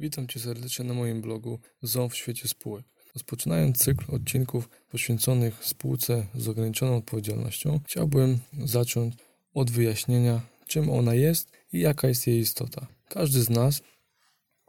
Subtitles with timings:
[0.00, 2.84] Witam Cię serdecznie na moim blogu ZOO w świecie spółek.
[3.14, 9.14] Rozpoczynając cykl odcinków poświęconych spółce z ograniczoną odpowiedzialnością, chciałbym zacząć
[9.54, 12.86] od wyjaśnienia, czym ona jest i jaka jest jej istota.
[13.08, 13.82] Każdy z nas,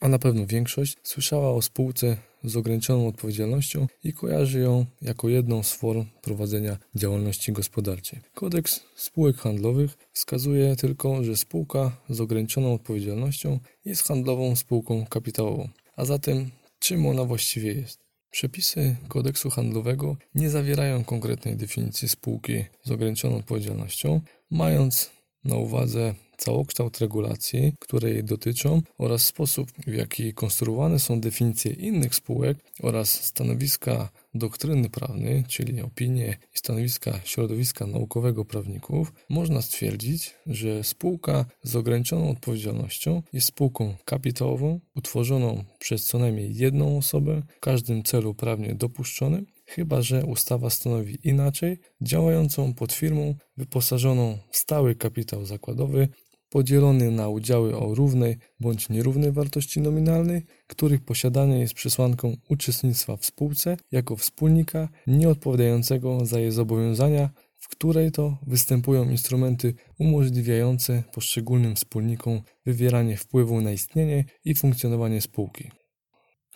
[0.00, 2.16] a na pewno większość, słyszała o spółce
[2.46, 8.20] z ograniczoną odpowiedzialnością i kojarzy ją jako jedną z form prowadzenia działalności gospodarczej.
[8.34, 15.68] Kodeks spółek handlowych wskazuje tylko, że spółka z ograniczoną odpowiedzialnością jest handlową spółką kapitałową.
[15.96, 18.06] A zatem czym ona właściwie jest?
[18.30, 25.15] Przepisy kodeksu handlowego nie zawierają konkretnej definicji spółki z ograniczoną odpowiedzialnością, mając
[25.46, 32.14] na uwadze całokształt regulacji, które jej dotyczą oraz sposób, w jaki konstruowane są definicje innych
[32.14, 40.84] spółek oraz stanowiska doktryny prawnej, czyli opinie i stanowiska środowiska naukowego prawników, można stwierdzić, że
[40.84, 48.02] spółka z ograniczoną odpowiedzialnością jest spółką kapitałową utworzoną przez co najmniej jedną osobę w każdym
[48.02, 55.44] celu prawnie dopuszczonym chyba że ustawa stanowi inaczej, działającą pod firmą wyposażoną w stały kapitał
[55.44, 56.08] zakładowy
[56.48, 63.26] podzielony na udziały o równej bądź nierównej wartości nominalnej, których posiadanie jest przesłanką uczestnictwa w
[63.26, 72.40] spółce jako wspólnika nieodpowiadającego za jej zobowiązania, w której to występują instrumenty umożliwiające poszczególnym wspólnikom
[72.66, 75.70] wywieranie wpływu na istnienie i funkcjonowanie spółki.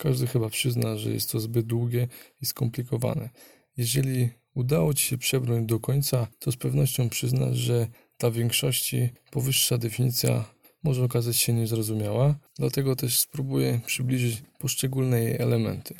[0.02, 2.08] Każdy chyba przyzna, że jest to zbyt długie
[2.42, 3.28] i skomplikowane.
[3.76, 7.86] Jeżeli udało Ci się przebrnąć do końca, to z pewnością przyznasz, że
[8.18, 10.44] dla większości powyższa definicja
[10.82, 15.94] może okazać się niezrozumiała, dlatego też spróbuję przybliżyć poszczególne jej elementy.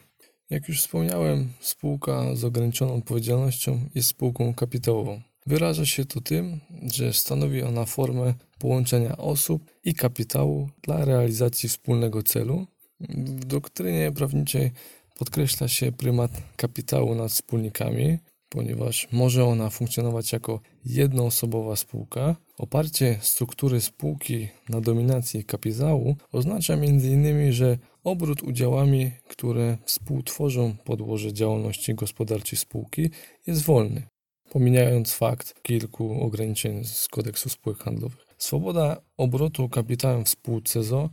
[0.51, 5.23] Jak już wspomniałem, spółka z ograniczoną odpowiedzialnością jest spółką kapitałową.
[5.47, 6.61] Wyraża się to tym,
[6.93, 12.67] że stanowi ona formę połączenia osób i kapitału dla realizacji wspólnego celu.
[13.09, 14.71] W doktrynie prawniczej
[15.19, 18.19] podkreśla się prymat kapitału nad wspólnikami,
[18.49, 22.37] ponieważ może ona funkcjonować jako jednoosobowa spółka.
[22.59, 31.95] Oparcie struktury spółki na dominacji kapitału oznacza m.in., że obrót udziałami, które współtworzą podłoże działalności
[31.95, 33.11] gospodarczej spółki,
[33.47, 34.03] jest wolny,
[34.51, 38.27] pomijając fakt kilku ograniczeń z kodeksu spółek handlowych.
[38.39, 41.11] Swoboda obrotu kapitałem w spółce ZO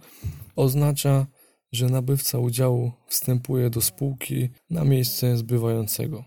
[0.55, 1.27] oznacza,
[1.71, 6.25] że nabywca udziału wstępuje do spółki na miejsce zbywającego.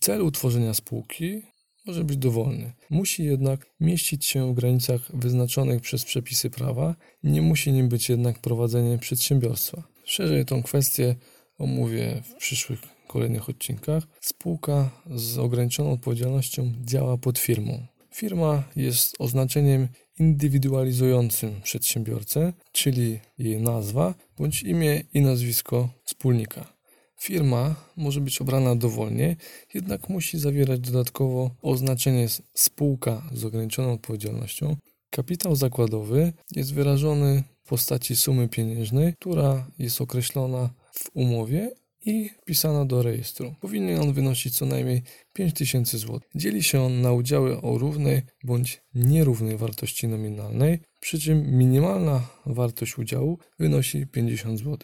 [0.00, 1.42] Cel utworzenia spółki
[1.86, 2.72] może być dowolny.
[2.90, 8.38] Musi jednak mieścić się w granicach wyznaczonych przez przepisy prawa, nie musi nim być jednak
[8.38, 9.82] prowadzenie przedsiębiorstwa.
[10.04, 11.14] Szerzej tą kwestię
[11.58, 14.04] omówię w przyszłych kolejnych odcinkach.
[14.20, 17.86] Spółka z ograniczoną odpowiedzialnością działa pod firmą.
[18.14, 19.88] Firma jest oznaczeniem
[20.20, 26.78] indywidualizującym przedsiębiorcę, czyli jej nazwa bądź imię i nazwisko wspólnika.
[27.20, 29.36] Firma może być obrana dowolnie,
[29.74, 34.76] jednak musi zawierać dodatkowo oznaczenie spółka z ograniczoną odpowiedzialnością.
[35.10, 41.70] Kapitał zakładowy jest wyrażony w postaci sumy pieniężnej, która jest określona w umowie
[42.08, 43.54] i wpisana do rejestru.
[43.60, 45.02] Powinien on wynosić co najmniej
[45.32, 46.20] 5000 zł.
[46.34, 52.98] Dzieli się on na udziały o równej bądź nierównej wartości nominalnej, przy czym minimalna wartość
[52.98, 54.78] udziału wynosi 50 zł.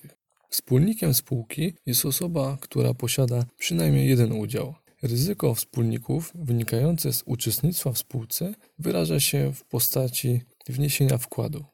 [0.51, 4.75] Wspólnikiem spółki jest osoba, która posiada przynajmniej jeden udział.
[5.03, 11.65] Ryzyko wspólników wynikające z uczestnictwa w spółce wyraża się w postaci wniesienia wkładu.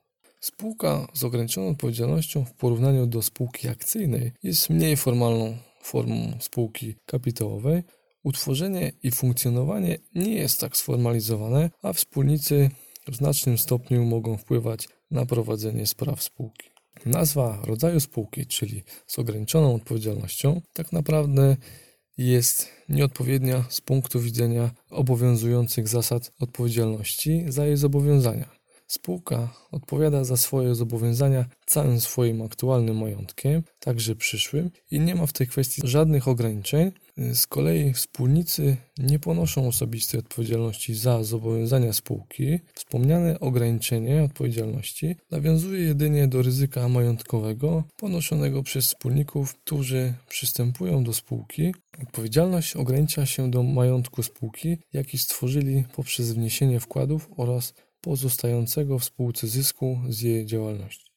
[0.41, 7.83] Spółka z ograniczoną odpowiedzialnością w porównaniu do spółki akcyjnej jest mniej formalną formą spółki kapitałowej.
[8.23, 12.71] Utworzenie i funkcjonowanie nie jest tak sformalizowane, a wspólnicy
[13.09, 16.71] w znacznym stopniu mogą wpływać na prowadzenie spraw spółki.
[17.07, 21.57] Nazwa rodzaju spółki, czyli z ograniczoną odpowiedzialnością, tak naprawdę
[22.19, 28.60] jest nieodpowiednia z punktu widzenia obowiązujących zasad odpowiedzialności za jej zobowiązania.
[28.91, 35.33] Spółka odpowiada za swoje zobowiązania całym swoim aktualnym majątkiem, także przyszłym, i nie ma w
[35.33, 36.93] tej kwestii żadnych ograniczeń.
[37.33, 42.59] Z kolei wspólnicy nie ponoszą osobistej odpowiedzialności za zobowiązania spółki.
[42.75, 51.75] Wspomniane ograniczenie odpowiedzialności nawiązuje jedynie do ryzyka majątkowego ponoszonego przez wspólników, którzy przystępują do spółki.
[52.03, 59.47] Odpowiedzialność ogranicza się do majątku spółki, jaki stworzyli poprzez wniesienie wkładów oraz pozostającego w spółce
[59.47, 61.11] zysku z jej działalności.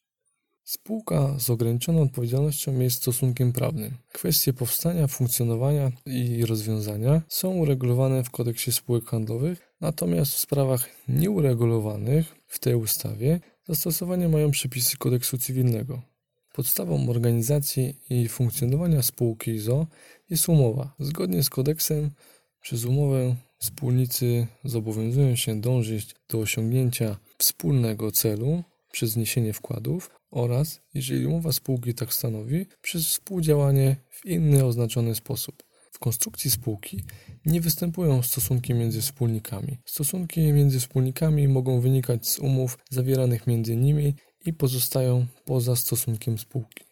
[0.64, 3.96] Spółka z ograniczoną odpowiedzialnością jest stosunkiem prawnym.
[4.12, 12.36] Kwestie powstania, funkcjonowania i rozwiązania są uregulowane w kodeksie spółek handlowych, natomiast w sprawach nieuregulowanych
[12.46, 16.02] w tej ustawie zastosowanie mają przepisy kodeksu cywilnego.
[16.54, 19.86] Podstawą organizacji i funkcjonowania spółki ZO
[20.30, 20.94] jest umowa.
[20.98, 22.10] Zgodnie z kodeksem
[22.60, 28.62] przez umowę wspólnicy zobowiązują się dążyć do osiągnięcia wspólnego celu
[28.92, 35.62] przez zniesienie wkładów oraz, jeżeli umowa spółki tak stanowi, przez współdziałanie w inny oznaczony sposób.
[35.92, 37.04] W konstrukcji spółki
[37.46, 39.78] nie występują stosunki między wspólnikami.
[39.84, 44.14] Stosunki między wspólnikami mogą wynikać z umów zawieranych między nimi
[44.46, 46.84] i pozostają poza stosunkiem spółki.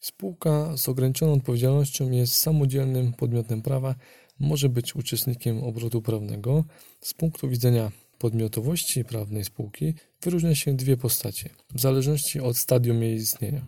[0.00, 3.94] Spółka z ograniczoną odpowiedzialnością jest samodzielnym podmiotem prawa,
[4.40, 6.64] może być uczestnikiem obrotu prawnego.
[7.00, 13.14] Z punktu widzenia podmiotowości prawnej spółki wyróżnia się dwie postacie, w zależności od stadium jej
[13.14, 13.66] istnienia.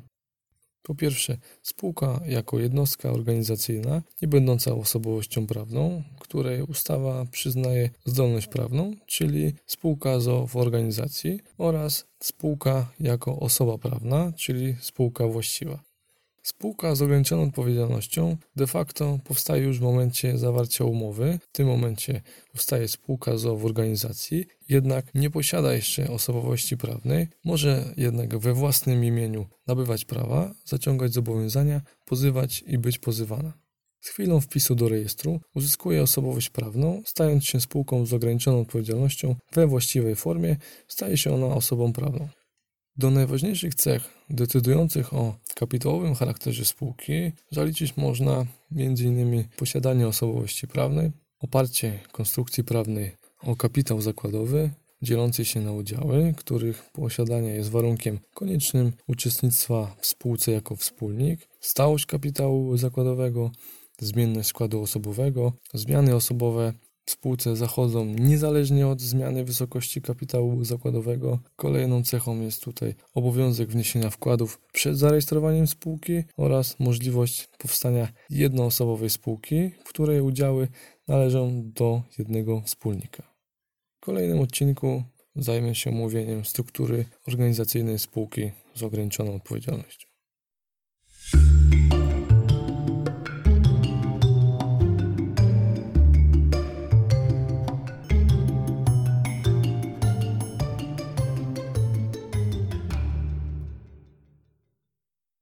[0.83, 8.93] Po pierwsze, spółka jako jednostka organizacyjna, nie będąca osobowością prawną, której ustawa przyznaje zdolność prawną,
[9.07, 15.94] czyli spółka ZO w organizacji oraz spółka jako osoba prawna, czyli spółka właściwa.
[16.45, 21.39] Spółka z ograniczoną odpowiedzialnością de facto powstaje już w momencie zawarcia umowy.
[21.43, 27.85] W tym momencie powstaje spółka ZO w organizacji, jednak nie posiada jeszcze osobowości prawnej, może
[27.97, 33.53] jednak we własnym imieniu nabywać prawa, zaciągać zobowiązania, pozywać i być pozywana.
[34.01, 39.67] Z chwilą wpisu do rejestru uzyskuje osobowość prawną, stając się spółką z ograniczoną odpowiedzialnością we
[39.67, 40.57] właściwej formie,
[40.89, 42.29] staje się ona osobą prawną.
[42.97, 49.45] Do najważniejszych cech decydujących o kapitałowym charakterze spółki zaliczyć można m.in.
[49.57, 54.71] posiadanie osobowości prawnej, oparcie konstrukcji prawnej o kapitał zakładowy
[55.03, 62.07] dzielący się na udziały, których posiadanie jest warunkiem koniecznym uczestnictwa w spółce jako wspólnik, stałość
[62.07, 63.51] kapitału zakładowego,
[63.99, 66.73] zmienność składu osobowego, zmiany osobowe
[67.07, 71.39] spółce zachodzą niezależnie od zmiany wysokości kapitału zakładowego.
[71.57, 79.71] Kolejną cechą jest tutaj obowiązek wniesienia wkładów przed zarejestrowaniem spółki oraz możliwość powstania jednoosobowej spółki,
[79.85, 80.69] w której udziały
[81.09, 83.23] należą do jednego wspólnika.
[84.01, 85.03] W kolejnym odcinku
[85.37, 90.14] zajmę się omówieniem struktury organizacyjnej spółki z ograniczoną odpowiedzialnością.